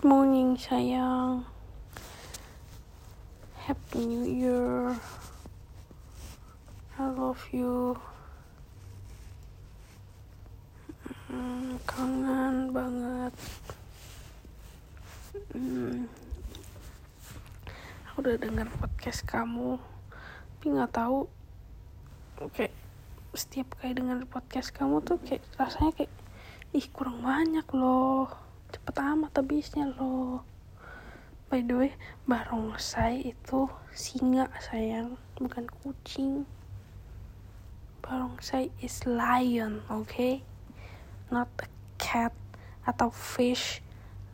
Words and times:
Morning 0.00 0.56
sayang. 0.56 1.44
Happy 3.68 4.00
New 4.00 4.24
Year. 4.24 4.96
I 6.96 7.04
love 7.12 7.44
you. 7.52 8.00
Hmm, 11.28 11.76
kangen 11.84 12.72
banget. 12.72 13.34
Hmm, 15.52 16.08
aku 18.08 18.24
udah 18.24 18.40
dengar 18.40 18.72
podcast 18.80 19.20
kamu, 19.28 19.76
tapi 19.76 20.64
nggak 20.80 20.96
tahu 20.96 21.28
kayak 22.56 22.72
setiap 23.36 23.76
kali 23.76 23.92
dengar 23.92 24.24
podcast 24.24 24.72
kamu 24.72 25.04
tuh 25.04 25.20
kayak 25.20 25.44
rasanya 25.60 25.92
kayak 25.92 26.12
ih 26.72 26.88
kurang 26.88 27.20
banyak 27.20 27.68
loh 27.76 28.48
cepet 28.70 28.96
amat 28.96 29.34
habisnya 29.34 29.90
loh. 29.98 30.46
By 31.50 31.66
the 31.66 31.74
way 31.74 31.92
barongsai 32.24 33.34
itu 33.34 33.66
singa 33.90 34.46
sayang. 34.62 35.18
Bukan 35.36 35.66
kucing. 35.82 36.46
Barongsai 38.00 38.70
is 38.78 39.02
lion 39.04 39.82
oke 39.90 40.08
okay? 40.08 40.34
not 41.30 41.50
a 41.62 41.68
cat 41.98 42.34
atau 42.86 43.10
fish 43.10 43.82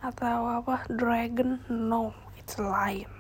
atau 0.05 0.61
apa 0.61 0.84
dragon 0.92 1.64
no. 1.73 2.12
It's 2.37 2.61
lion 2.61 3.16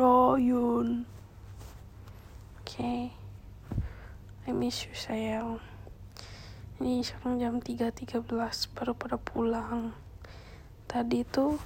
lion. 0.00 1.04
Oke 2.56 2.80
okay. 2.80 3.02
I 4.48 4.56
miss 4.56 4.88
you 4.88 4.96
sayang 4.96 5.60
ini 6.80 7.04
sekarang 7.04 7.36
jam 7.36 7.54
3.13 7.60 8.24
baru 8.72 8.96
pada 8.96 9.20
pulang. 9.20 9.92
Tadi 10.88 11.28
tuh 11.28 11.60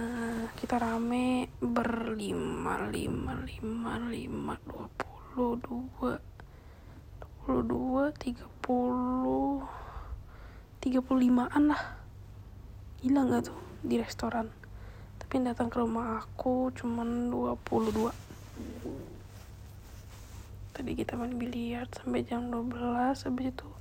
uh, 0.00 0.42
kita 0.56 0.80
rame 0.80 1.52
berlima 1.60 2.88
lima 2.88 3.36
lima 3.44 4.00
lima 4.00 4.56
dua 4.64 4.88
puluh 4.96 5.60
dua 5.60 6.16
dua 7.44 7.56
dua 7.68 8.04
tiga 8.16 8.48
puluh 8.64 9.60
tiga 10.80 11.04
puluh 11.04 11.28
limaan 11.28 11.68
lah. 11.68 12.00
Gila 13.04 13.28
nggak 13.28 13.52
tuh 13.52 13.60
di 13.84 14.00
restoran? 14.00 14.48
Tapi 15.20 15.36
yang 15.36 15.52
datang 15.52 15.68
ke 15.68 15.84
rumah 15.84 16.24
aku 16.24 16.72
cuman 16.72 17.28
22 17.28 18.08
tadi 20.74 20.90
kita 20.98 21.14
main 21.14 21.38
biliar 21.38 21.86
sampai 21.92 22.26
jam 22.26 22.50
12 22.50 22.74
habis 23.14 23.46
itu 23.54 23.73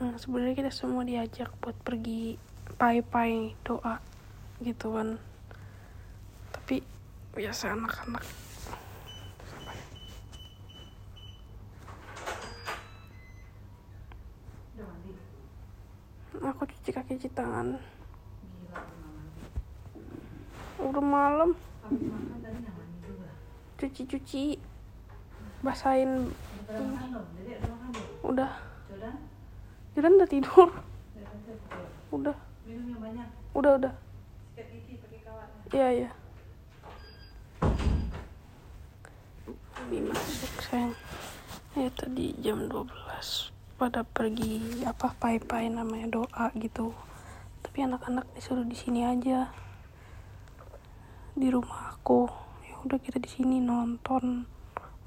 nah, 0.00 0.16
sebenarnya 0.16 0.56
kita 0.56 0.72
semua 0.72 1.04
diajak 1.04 1.52
buat 1.60 1.76
pergi 1.84 2.40
pai-pai 2.80 3.52
doa 3.60 4.00
gitu 4.64 4.96
kan. 4.96 5.20
Tapi 6.56 6.80
biasa 7.36 7.76
anak-anak. 7.76 8.24
Aku 16.40 16.64
cuci 16.64 16.90
kaki 16.96 17.20
cuci 17.20 17.28
tangan. 17.36 17.76
Udah 20.80 21.04
malam. 21.04 21.52
Cuci-cuci. 23.76 24.56
Basahin. 25.60 26.32
Udah 28.24 28.69
Jiran 29.94 30.16
udah 30.18 30.30
tidur. 30.30 30.68
Udah. 32.14 32.36
Udah 33.54 33.72
udah. 33.78 33.94
Iya 35.70 35.88
iya. 35.94 36.10
Abi 39.78 39.98
masuk 40.02 40.52
sayang. 40.66 40.94
Ya 41.78 41.88
tadi 41.94 42.34
jam 42.42 42.66
12 42.66 42.90
pada 43.78 44.02
pergi 44.02 44.82
apa 44.82 45.14
pai-pai 45.18 45.70
namanya 45.70 46.22
doa 46.22 46.50
gitu. 46.58 46.90
Tapi 47.62 47.86
anak-anak 47.86 48.26
disuruh 48.34 48.66
di 48.66 48.74
sini 48.74 49.06
aja. 49.06 49.50
Di 51.38 51.46
rumah 51.50 51.94
aku. 51.94 52.26
Ya 52.66 52.74
udah 52.82 52.98
kita 52.98 53.22
di 53.22 53.30
sini 53.30 53.62
nonton 53.62 54.46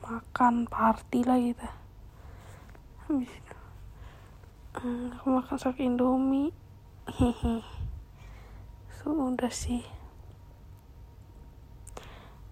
makan 0.04 0.68
party 0.68 1.24
lah 1.24 1.40
gitu 1.40 1.68
habis 3.08 3.32
itu 3.32 3.53
hmm, 4.84 5.16
aku 5.16 5.28
makan 5.32 5.56
sak 5.56 5.80
indomie. 5.80 6.52
Hehe 7.18 7.64
sudah 9.04 9.52
sih. 9.52 9.84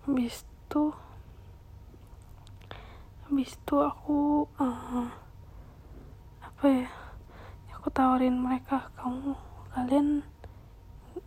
Habis 0.04 0.44
itu 0.44 0.84
habis 3.28 3.56
itu 3.56 3.76
aku 3.80 4.44
uh, 4.60 5.08
apa 6.44 6.66
ya 6.68 6.88
aku 7.76 7.88
tawarin 7.96 8.36
mereka 8.36 8.92
kamu 9.00 9.36
kalian 9.72 10.24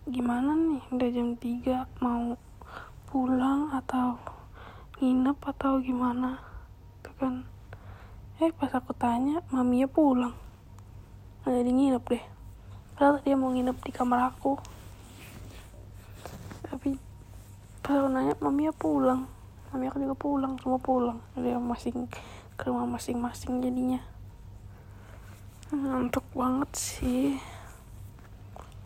gimana 0.09 0.53
nih? 0.57 0.85
Udah 0.89 1.09
jam 1.13 1.37
3 1.37 2.05
mau 2.05 2.37
pulang 3.09 3.73
atau 3.73 4.21
nginep 5.01 5.39
atau 5.41 5.81
gimana? 5.81 6.41
Itu 7.01 7.13
kan. 7.17 7.45
Eh 8.41 8.53
pas 8.53 8.73
aku 8.73 8.93
tanya 8.97 9.41
maminya 9.53 9.89
pulang 9.89 10.44
nggak 11.45 11.55
jadi 11.61 11.71
nginep 11.77 12.05
deh. 12.09 12.25
Padahal 12.97 13.21
dia 13.21 13.37
mau 13.37 13.53
nginep 13.53 13.77
di 13.85 13.93
kamar 13.93 14.33
aku. 14.33 14.57
Tapi 16.65 16.97
pas 17.85 18.01
aku 18.01 18.09
nanya 18.09 18.33
maminya 18.41 18.73
pulang? 18.73 19.29
Mami 19.69 19.93
aku 19.93 20.01
juga 20.01 20.17
pulang 20.17 20.57
semua 20.57 20.81
pulang. 20.81 21.21
Dia 21.37 21.61
masing 21.61 22.09
ke 22.57 22.63
rumah 22.65 22.89
masing-masing 22.89 23.61
jadinya. 23.61 24.01
Ngantuk 25.69 26.25
banget 26.33 26.71
sih. 26.73 27.37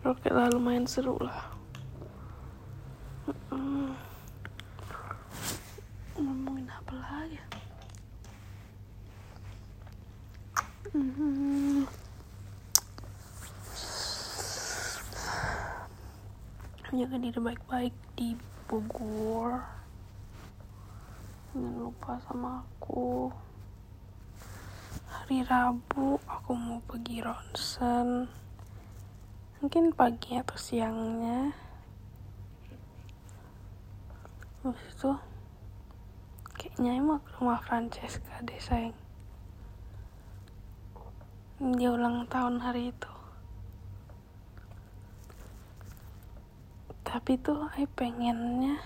Oke 0.03 0.27
lah 0.27 0.51
lumayan 0.51 0.83
seru 0.83 1.15
lah 1.19 1.59
ngomongin 6.19 6.67
apa 6.67 6.93
lagi 6.99 7.39
ya? 7.39 7.45
Jaga 16.89 17.21
diri 17.21 17.37
baik-baik 17.37 17.93
di 18.17 18.33
Bogor. 18.65 19.61
Jangan 21.53 21.73
lupa 21.77 22.17
sama 22.25 22.65
aku. 22.65 23.29
Hari 25.05 25.45
Rabu 25.45 26.17
aku 26.25 26.51
mau 26.57 26.81
pergi 26.89 27.21
ronsen. 27.21 28.25
Mungkin 29.61 29.93
pagi 29.93 30.41
atau 30.41 30.57
siangnya. 30.57 31.53
Habis 34.65 34.89
itu 34.89 35.13
kayaknya 36.57 36.91
emang 36.97 37.21
ke 37.21 37.29
rumah 37.37 37.61
Francesca 37.61 38.41
deh 38.41 38.57
sayang. 38.57 38.97
Dia 41.61 41.93
ulang 41.93 42.25
tahun 42.25 42.65
hari 42.65 42.89
itu 42.89 43.18
tapi 47.09 47.41
tuh 47.41 47.57
aku 47.65 47.89
pengennya 47.97 48.77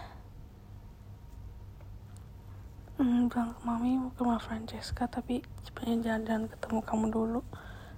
hmm, 2.96 3.28
bilang 3.28 3.52
ke 3.52 3.62
mami 3.68 4.00
mau 4.00 4.16
ke 4.16 4.24
rumah 4.24 4.40
Francesca 4.40 5.12
tapi 5.12 5.44
sebenarnya 5.68 6.16
jalan-jalan 6.16 6.48
ketemu 6.48 6.80
kamu 6.88 7.06
dulu. 7.12 7.42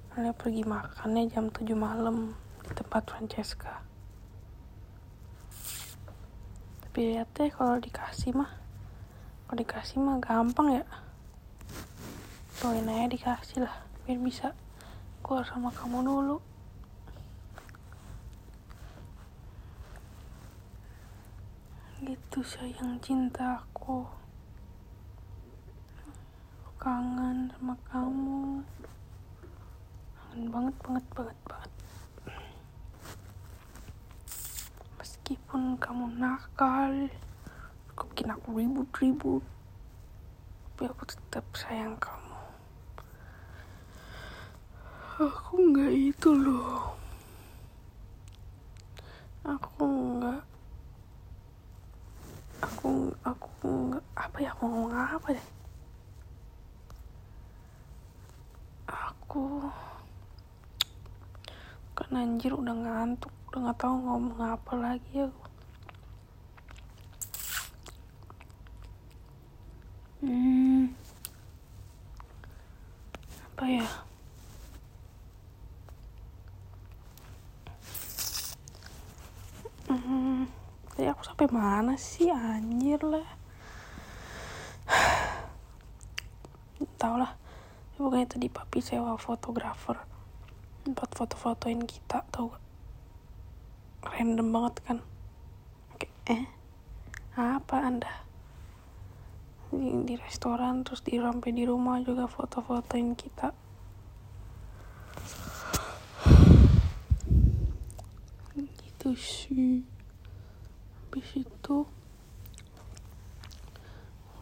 Kalian 0.10 0.34
pergi 0.34 0.64
makannya 0.66 1.30
jam 1.30 1.54
7 1.54 1.78
malam 1.78 2.34
di 2.66 2.74
tempat 2.74 3.06
Francesca. 3.06 3.86
Tapi 6.82 7.00
lihat 7.14 7.30
deh 7.38 7.54
kalau 7.54 7.78
dikasih 7.78 8.34
mah 8.34 8.50
kalau 9.46 9.62
dikasih 9.62 10.02
mah 10.02 10.18
gampang 10.18 10.82
ya. 10.82 10.86
Doain 12.66 12.90
aja 12.90 13.06
dikasih 13.14 13.62
lah 13.62 13.76
biar 14.10 14.18
bisa 14.18 14.58
keluar 15.22 15.46
sama 15.46 15.70
kamu 15.70 16.02
dulu 16.02 16.55
gitu 22.06 22.46
sayang 22.46 23.02
cintaku 23.02 24.06
kangen 26.78 27.50
sama 27.50 27.74
kamu. 27.90 28.62
Kangen 30.14 30.44
banget 30.54 30.76
banget 30.86 31.06
banget 31.18 31.40
banget. 31.50 31.72
Meskipun 35.02 35.82
kamu 35.82 36.06
nakal 36.22 37.10
kau 37.98 38.06
bikin 38.14 38.30
aku 38.30 38.54
ribut-ribut. 38.54 39.42
Tapi 39.42 40.82
aku 40.86 41.04
tetap 41.10 41.46
sayang 41.58 41.98
kamu. 41.98 42.38
Aku 45.26 45.58
nggak 45.74 45.90
itu 45.90 46.30
loh. 46.38 46.94
Aku 49.42 49.90
nggak 50.22 50.55
aku 52.64 53.12
aku 53.26 54.00
apa 54.16 54.38
ya 54.40 54.50
aku 54.56 54.64
ngomong 54.68 54.96
apa 54.96 55.28
deh 55.36 55.48
aku 58.88 59.72
kan 61.96 62.12
anjir 62.16 62.52
udah 62.52 62.76
ngantuk 62.76 63.32
udah 63.56 63.60
nggak 63.72 63.80
tahu 63.80 63.96
ngomong 64.04 64.42
apa 64.44 64.74
lagi 64.76 65.16
aku. 65.24 65.44
Hmm. 70.20 70.92
Apa 73.56 73.64
ya? 73.72 73.88
Hmm 79.88 80.65
tadi 80.96 81.12
aku 81.12 81.28
sampai 81.28 81.52
mana 81.52 82.00
sih 82.00 82.32
anjir 82.32 83.04
lah. 83.04 83.28
Tau 86.96 87.20
lah 87.20 87.36
pokoknya 88.00 88.32
tadi 88.32 88.48
papi 88.48 88.80
sewa 88.80 89.20
fotografer. 89.20 90.00
Buat 90.88 91.12
foto-fotoin 91.12 91.84
kita 91.84 92.24
tau 92.32 92.56
gak? 92.56 92.64
Random 94.08 94.48
banget 94.56 94.76
kan? 94.88 94.98
Oke 95.92 96.08
eh 96.32 96.48
apa 97.36 97.76
anda? 97.84 98.24
Di, 99.76 100.08
di 100.08 100.16
restoran 100.16 100.88
terus 100.88 101.04
di 101.04 101.20
sampai 101.20 101.52
di 101.52 101.68
rumah 101.68 102.00
juga 102.00 102.32
foto-fotoin 102.32 103.20
kita. 103.20 103.52
Gitu 108.80 109.12
sih 109.20 109.95
habis 111.16 111.48
itu 111.48 111.88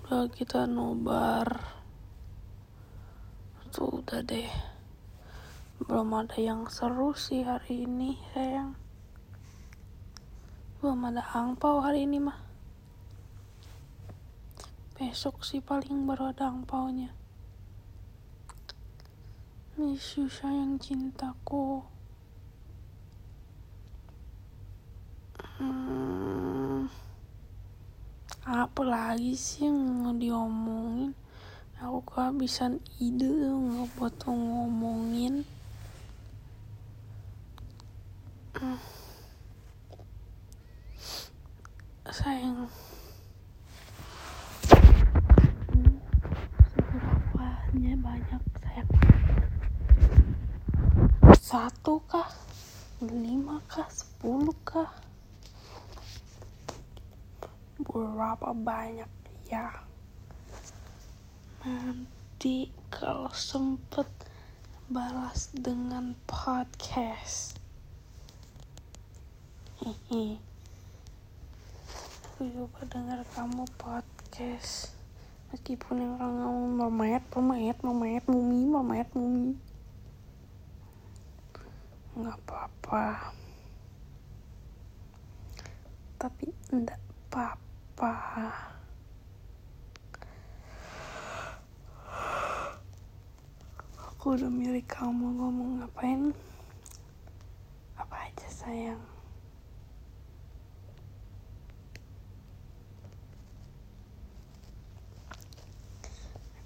udah 0.02 0.26
kita 0.34 0.66
nobar. 0.66 1.46
Tuh 3.70 4.02
udah 4.02 4.26
deh. 4.26 4.50
Belum 5.86 6.10
ada 6.18 6.34
yang 6.42 6.66
seru 6.74 7.14
sih 7.14 7.46
hari 7.46 7.86
ini 7.86 8.18
sayang. 8.34 8.74
Belum 10.82 10.98
ada 11.14 11.22
angpau 11.38 11.78
hari 11.78 12.10
ini 12.10 12.18
mah. 12.18 12.42
Besok 14.98 15.46
sih 15.46 15.62
paling 15.62 16.10
baru 16.10 16.34
ada 16.34 16.50
angpaunya. 16.50 17.14
Miss 19.78 20.18
you 20.18 20.26
sayang 20.26 20.82
cintaku. 20.82 21.86
Hmm, 25.62 26.63
apa 28.44 28.84
lagi 28.84 29.40
sih 29.40 29.72
yang 29.72 30.04
mau 30.04 30.12
diomongin? 30.12 31.16
Aku 31.80 32.04
kehabisan 32.04 32.84
ide 33.00 33.32
nggak 33.32 33.88
buat 33.96 34.12
ngomongin. 34.28 35.48
Hmm. 38.60 38.80
sayang. 42.12 42.68
Seberapanya 46.68 47.94
banyak 47.96 48.44
sayang. 48.60 48.90
Satu 51.40 52.04
kah? 52.12 52.28
Lima 53.00 53.64
kah? 53.72 53.88
Sepuluh 53.88 54.56
kah 54.68 55.03
berapa 57.82 58.54
banyak 58.54 59.10
ya 59.50 59.84
nanti 61.64 62.68
kalau 62.92 63.32
sempet 63.32 64.04
balas 64.92 65.48
dengan 65.56 66.12
podcast? 66.28 67.56
Hehe. 69.80 70.44
Aku 72.28 72.44
juga 72.52 72.84
dengar 72.92 73.24
kamu 73.32 73.64
podcast. 73.80 74.92
Meskipun 75.56 76.04
yang 76.04 76.20
orang 76.20 76.36
ngomong 76.44 76.74
memayat 76.92 77.24
memayat 77.32 77.78
memayat 77.80 78.24
mumi 78.28 78.68
memayat 78.68 79.08
mumi. 79.16 79.56
Nggak 82.20 82.38
apa-apa. 82.44 83.32
Tapi 86.20 86.52
enggak 86.76 87.00
apa-apa 87.32 87.63
aku 93.94 94.26
udah 94.34 94.50
milik 94.50 94.90
kamu 94.90 95.38
ngomong 95.38 95.78
ngapain? 95.78 96.34
Apa 97.94 98.16
aja 98.26 98.50
sayang? 98.50 98.98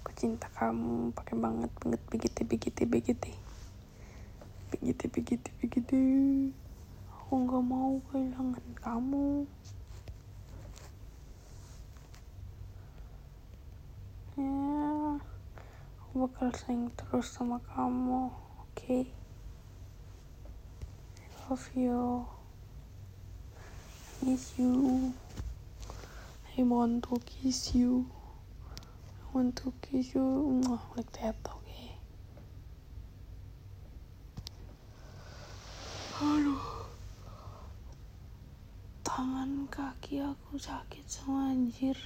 Aku 0.00 0.10
cinta 0.16 0.48
kamu 0.56 1.12
pakai 1.12 1.36
banget 1.36 1.72
banget 1.84 2.00
begitu 2.08 2.40
begitu 2.48 2.82
begitu 2.88 3.30
begitu 4.72 5.04
begitu 5.12 5.48
begitu 5.60 5.98
aku 7.28 7.44
nggak 7.44 7.64
mau 7.64 8.00
kehilangan 8.08 8.66
kamu 8.80 9.44
ya 14.38 15.18
aku 16.00 16.17
bakal 16.28 16.52
sayang 16.52 16.92
terus 16.92 17.32
sama 17.32 17.56
kamu 17.72 18.28
oke? 18.28 18.76
Okay? 18.76 19.08
I 21.16 21.26
love 21.48 21.64
you. 21.72 22.28
I 24.20 24.28
miss 24.28 24.52
you. 24.60 25.16
I 26.52 26.60
want 26.68 27.08
to 27.08 27.16
kiss 27.24 27.72
you. 27.72 28.04
I 28.68 29.24
want 29.32 29.56
to 29.64 29.72
kiss 29.80 30.12
you. 30.12 30.60
Like 30.92 31.08
that 31.24 31.40
oke? 31.48 31.64
Okay? 31.64 31.96
aduh. 36.20 36.64
Tangan 39.00 39.64
kaki 39.72 40.20
aku 40.20 40.60
sakit 40.60 41.08
sama 41.08 41.56
anjir 41.56 41.96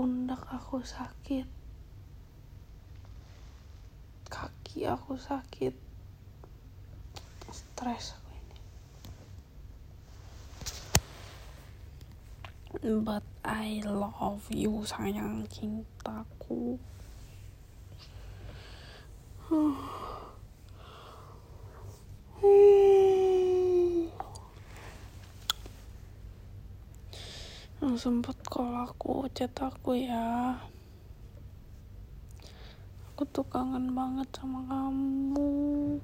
pundak 0.00 0.40
aku 0.48 0.80
sakit 0.80 1.44
kaki 4.32 4.88
aku 4.88 5.12
sakit 5.20 5.76
stres 7.52 8.16
aku 8.16 8.32
ini 12.80 12.96
but 13.04 13.28
I 13.44 13.84
love 13.84 14.48
you 14.48 14.80
sayang 14.88 15.44
cintaku 15.52 16.80
yang 27.80 27.96
sempet 27.96 28.36
kalau 28.44 28.84
aku 28.84 29.24
chat 29.32 29.56
aku 29.56 29.96
ya. 29.96 30.60
Aku 33.08 33.24
tuh 33.24 33.48
kangen 33.48 33.96
banget 33.96 34.28
sama 34.36 34.60
kamu. 34.68 35.96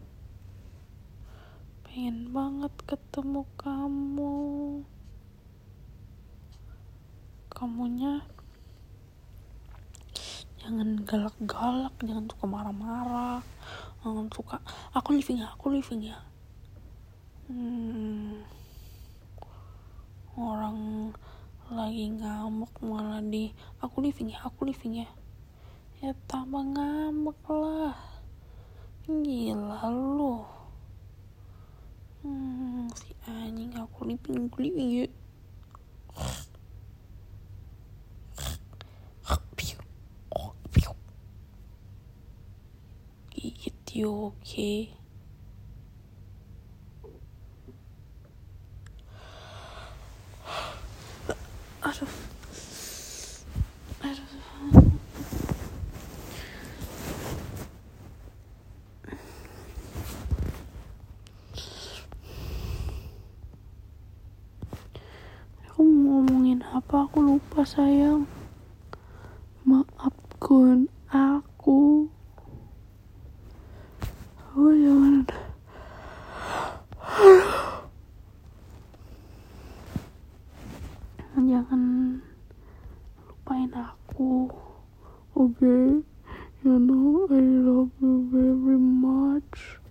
Pengen 1.84 2.32
banget 2.32 2.72
ketemu 2.88 3.44
kamu. 3.60 4.36
Kamunya 7.52 8.24
jangan 10.66 10.98
galak-galak 11.06 11.94
jangan 12.02 12.26
suka 12.26 12.44
marah-marah 12.50 13.38
jangan 14.02 14.26
suka 14.34 14.58
aku 14.90 15.14
living 15.14 15.38
ya 15.38 15.54
aku 15.54 15.70
living 15.70 16.10
ya. 16.10 16.18
Hmm, 17.46 18.42
orang 20.34 21.14
lagi 21.70 22.12
ngamuk 22.12 22.70
malah 22.82 23.18
di 23.22 23.50
aku 23.82 24.02
living 24.02 24.30
ya 24.30 24.46
aku 24.46 24.66
living 24.66 25.02
ya. 25.02 25.08
Ya 26.04 26.12
tambah 26.30 26.62
ngamuk 26.62 27.40
lah. 27.50 27.96
Gila 29.06 29.90
lu. 29.90 30.42
Hmm, 32.22 32.90
si 32.94 33.14
anjing 33.26 33.74
aku 33.78 34.06
living 34.06 34.50
aku 34.50 34.58
living 34.62 34.90
ya 34.90 35.06
gigit 43.46 43.78
you 43.94 44.32
okay 44.34 44.90
sayang. 67.66 68.30
Maafkan 69.66 70.86
aku 71.10 72.06
oh 74.54 74.70
jangan 74.70 75.26
jangan 81.42 81.82
lupain 83.26 83.70
aku 83.74 84.46
oke 85.34 85.50
okay? 85.58 85.98
you 86.62 86.74
know 86.78 87.26
I 87.26 87.42
love 87.42 87.90
you 87.98 88.30
very 88.30 88.78
much 88.78 89.82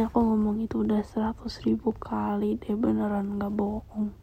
kayaknya 0.00 0.16
aku 0.16 0.32
ngomong 0.32 0.56
itu 0.64 0.76
udah 0.80 1.04
seratus 1.04 1.60
ribu 1.60 1.92
kali 1.92 2.56
deh 2.56 2.72
beneran 2.72 3.36
gak 3.36 3.52
bohong. 3.52 4.16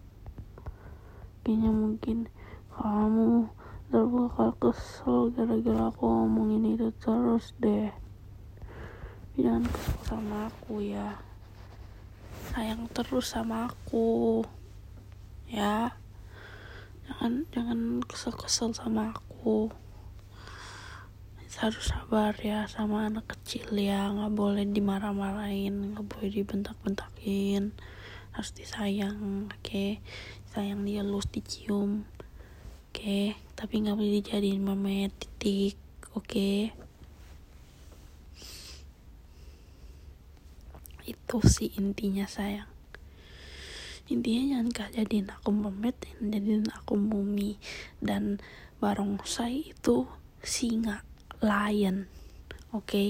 Kayaknya 1.45 1.69
mungkin 1.69 2.17
kamu 2.73 3.45
bakal 3.93 4.57
kesel 4.57 5.29
gara-gara 5.37 5.93
aku 5.93 6.01
ngomongin 6.01 6.73
itu 6.73 6.89
terus 6.97 7.53
deh. 7.61 7.93
Jangan 9.37 9.69
kesel 9.69 10.01
sama 10.01 10.49
aku 10.49 10.81
ya. 10.81 11.21
Sayang 12.49 12.89
terus 12.89 13.29
sama 13.29 13.69
aku 13.69 14.41
ya. 15.45 15.93
Jangan 17.05 17.45
jangan 17.53 17.79
kesel-kesel 18.01 18.73
sama 18.73 19.13
aku 19.13 19.69
harus 21.57 21.89
sabar 21.89 22.37
ya 22.37 22.69
sama 22.69 23.09
anak 23.09 23.33
kecil 23.33 23.73
ya 23.73 24.13
nggak 24.13 24.29
boleh 24.29 24.61
dimarah-marahin 24.69 25.97
nggak 25.97 26.05
boleh 26.05 26.29
dibentak-bentakin 26.29 27.73
harus 28.37 28.53
disayang 28.53 29.49
oke 29.49 29.65
okay? 29.65 29.97
sayang 30.53 30.85
dia 30.85 31.01
lus 31.01 31.25
dicium 31.25 32.05
oke 32.05 32.93
okay? 32.93 33.33
tapi 33.57 33.81
nggak 33.81 33.97
boleh 33.97 34.21
dijadiin 34.21 34.61
mama 34.61 35.09
titik 35.17 35.81
oke 36.13 36.29
okay? 36.29 36.77
itu 41.09 41.37
sih 41.41 41.73
intinya 41.73 42.29
sayang 42.29 42.69
intinya 44.13 44.61
jangan 44.61 44.69
kah 44.77 44.89
jadiin 44.93 45.33
aku 45.33 45.49
memet 45.49 45.97
jadiin 46.21 46.69
aku 46.69 46.93
mumi 47.01 47.57
dan 47.97 48.37
barongsai 48.77 49.73
itu 49.73 50.05
singa 50.45 51.01
lion 51.43 52.09
oke 52.73 52.85
okay? 52.85 53.09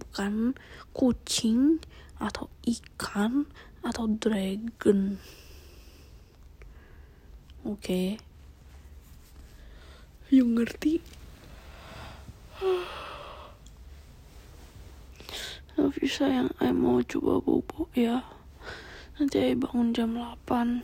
bukan 0.00 0.56
kucing 0.96 1.80
atau 2.16 2.48
ikan 2.64 3.48
atau 3.84 4.08
dragon 4.16 5.20
oke 7.62 7.80
okay? 7.80 8.16
ngerti 10.32 11.00
Tapi 15.76 16.08
sayang, 16.08 16.48
saya 16.56 16.72
mau 16.72 17.04
coba 17.04 17.36
bobo 17.36 17.92
ya. 17.92 18.24
Nanti 19.20 19.44
saya 19.44 19.52
bangun 19.60 19.92
jam 19.92 20.16
8 20.16 20.80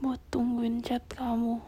buat 0.00 0.16
tungguin 0.32 0.80
chat 0.80 1.04
kamu. 1.12 1.60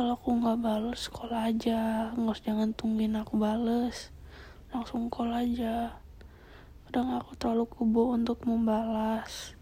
Kalau 0.00 0.16
aku 0.16 0.32
nggak 0.32 0.64
bales, 0.64 1.12
call 1.12 1.28
aja. 1.28 2.08
Nggak 2.16 2.40
jangan 2.40 2.72
tungguin 2.72 3.20
aku 3.20 3.36
bales. 3.36 4.08
Langsung 4.72 5.12
call 5.12 5.28
aja. 5.28 5.92
Kadang 6.88 7.20
aku 7.20 7.36
terlalu 7.36 7.68
kubo 7.68 8.08
untuk 8.16 8.40
membalas. 8.48 9.52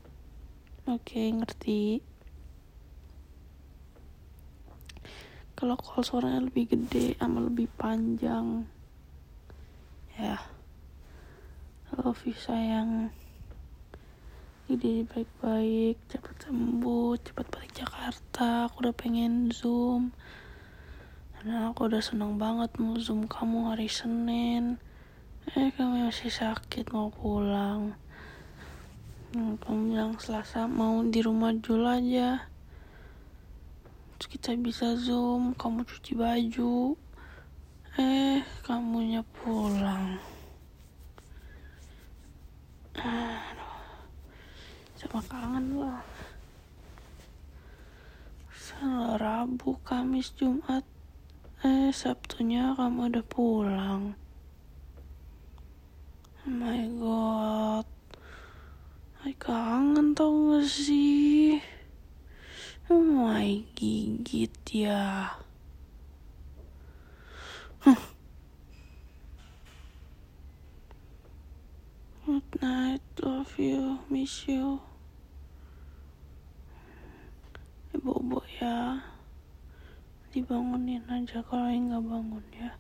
Oke, 0.86 1.26
ngerti. 1.34 2.06
Kalau 5.58 5.74
call 5.74 6.06
suaranya 6.06 6.46
lebih 6.46 6.70
gede 6.70 7.18
sama 7.18 7.42
lebih 7.42 7.66
panjang. 7.74 8.62
Ya. 10.14 10.38
love 11.98 12.22
you 12.22 12.38
sayang 12.38 13.10
jadi 14.68 15.00
baik-baik 15.08 15.96
cepat 16.12 16.36
sembuh 16.44 17.16
cepat 17.24 17.46
balik 17.48 17.72
Jakarta. 17.72 18.68
Aku 18.68 18.84
udah 18.84 18.92
pengen 18.92 19.48
zoom. 19.48 20.12
Karena 21.32 21.72
aku 21.72 21.88
udah 21.88 22.04
seneng 22.04 22.36
banget 22.36 22.76
mau 22.76 22.92
zoom 23.00 23.24
kamu 23.24 23.72
hari 23.72 23.88
Senin. 23.88 24.76
Eh 25.56 25.72
kamu 25.72 26.12
masih 26.12 26.28
sakit 26.28 26.92
mau 26.92 27.08
pulang. 27.08 27.96
Hmm, 29.32 29.56
kamu 29.56 29.96
bilang 29.96 30.12
Selasa 30.20 30.68
mau 30.68 31.00
di 31.00 31.24
rumah 31.24 31.56
dulu 31.56 31.88
aja. 31.88 32.44
Terus 34.20 34.28
kita 34.28 34.52
bisa 34.60 35.00
zoom 35.00 35.56
kamu 35.56 35.88
cuci 35.88 36.12
baju. 36.12 36.92
Eh 37.96 38.44
kamunya 38.68 39.24
pulang 39.24 40.20
aduh 42.98 43.74
sama 44.98 45.17
kangen 45.28 45.76
lah. 45.76 46.00
Salah 48.50 49.16
Rabu, 49.20 49.76
Kamis, 49.84 50.32
Jumat 50.32 50.84
Eh, 51.58 51.90
Sabtunya 51.90 52.70
kamu 52.78 53.10
udah 53.10 53.26
pulang. 53.26 54.14
Oh 56.46 56.54
my 56.54 56.86
god. 57.02 57.88
Ay, 59.26 59.34
kangen 59.34 60.14
tau 60.14 60.54
gak 60.54 60.70
sih? 60.70 61.58
Oh 62.86 63.02
my 63.02 63.66
gigit 63.74 64.54
ya. 64.70 65.34
Good 72.22 72.48
night, 72.62 73.02
love 73.18 73.50
you, 73.58 73.98
miss 74.06 74.46
you. 74.46 74.87
Bobo 77.98 78.40
ya. 78.62 79.02
Dibangunin 80.30 81.02
aja 81.10 81.42
kalau 81.42 81.66
nggak 81.66 82.02
bangun 82.04 82.46
ya. 82.54 82.70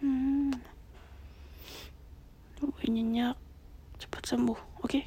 Hmm. 0.00 0.52
Gue 2.60 2.86
nyenyak, 2.88 3.36
cepat 4.00 4.22
sembuh, 4.24 4.56
oke? 4.84 4.88
Okay? 4.88 5.04